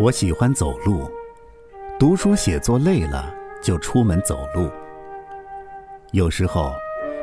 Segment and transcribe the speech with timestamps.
[0.00, 1.06] 我喜欢走路，
[1.98, 4.70] 读书写作累了就出门走路。
[6.12, 6.72] 有时候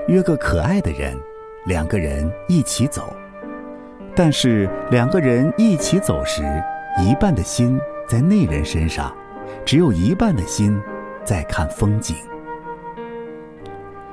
[0.07, 1.17] 约个可爱的人，
[1.65, 3.11] 两个人一起走。
[4.13, 6.43] 但是两个人一起走时，
[6.99, 9.11] 一半的心在那人身上，
[9.65, 10.79] 只有一半的心
[11.25, 12.15] 在看风景。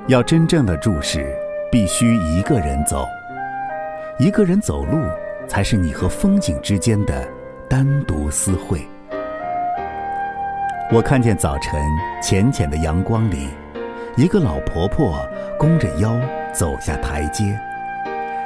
[0.07, 1.37] 要真正的注视，
[1.71, 3.05] 必须一个人走。
[4.19, 5.03] 一个人走路，
[5.47, 7.29] 才是你和风景之间的。
[7.75, 8.81] 单独私会。
[10.93, 11.83] 我看见早晨
[12.23, 13.49] 浅浅的阳光里，
[14.17, 15.19] 一个老婆婆
[15.59, 16.17] 弓着腰
[16.53, 17.59] 走下台阶，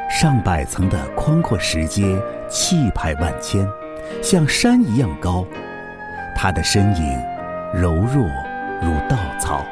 [0.09, 2.19] 上百层的宽阔石阶
[2.49, 3.69] 气派万千，
[4.23, 5.45] 像山一样高。
[6.35, 7.23] 她的身影
[7.75, 8.27] 柔弱
[8.81, 9.63] 如稻草。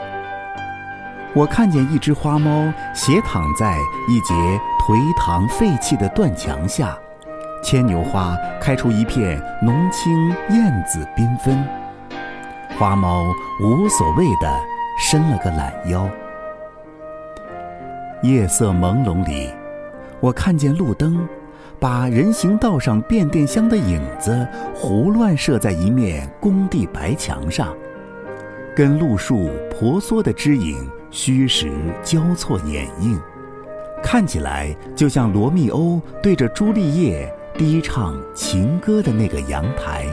[1.33, 4.35] 我看见一只花猫斜躺在一截
[4.81, 6.95] 颓唐废弃的断墙下。
[7.63, 11.65] 牵牛花开出一片浓青艳紫缤纷，
[12.79, 13.25] 花猫
[13.61, 14.61] 无所谓的
[14.99, 16.09] 伸了个懒腰。
[18.23, 19.51] 夜色朦胧里，
[20.21, 21.29] 我看见路灯
[21.81, 27.75] 把人行道上变电箱的影子胡乱射在一面工地白墙上，
[28.75, 33.21] 跟路树婆娑的枝影虚实交错掩映，
[34.03, 37.33] 看起来就像罗密欧对着朱丽叶。
[37.59, 40.05] 低唱情歌的那个阳台，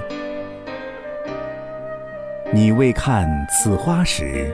[2.54, 4.50] 你未看此花时，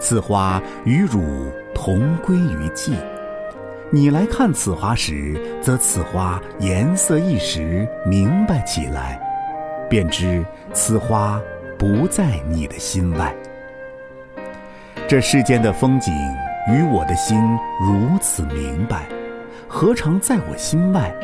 [0.00, 1.22] 此花与汝
[1.72, 2.96] 同归于尽；
[3.90, 9.20] 你来看此花时，则此花颜色一时明白起来，
[9.88, 11.40] 便知此花
[11.78, 13.32] 不在你的心外。
[15.06, 16.12] 这世间的风景
[16.68, 17.38] 与我的心
[17.80, 19.06] 如此明白，
[19.68, 21.14] 何尝在我心外？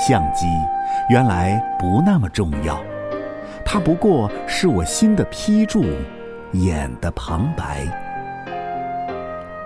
[0.00, 0.46] 相机
[1.10, 2.80] 原来不那么重要，
[3.66, 5.84] 它不过是我心的批注，
[6.52, 7.82] 眼的旁白。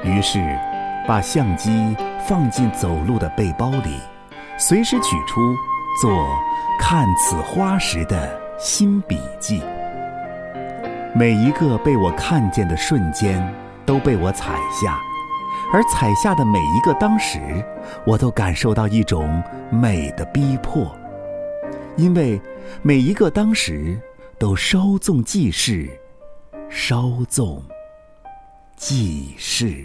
[0.02, 0.40] 于是，
[1.06, 4.00] 把相机放进走路的背包里，
[4.58, 5.54] 随时取出，
[6.02, 6.26] 做
[6.80, 9.62] 看此花时的新笔记。
[11.14, 13.40] 每一个被我看见的瞬间，
[13.86, 14.98] 都被我采下。
[15.74, 17.40] 而采下的每一个当时，
[18.06, 19.42] 我都感受到一种
[19.72, 20.86] 美的逼迫，
[21.96, 22.40] 因为
[22.80, 24.00] 每一个当时
[24.38, 25.90] 都稍纵即逝，
[26.70, 27.60] 稍纵
[28.76, 29.84] 即逝。